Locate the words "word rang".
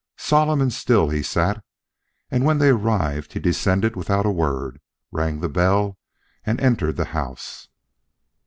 4.31-5.41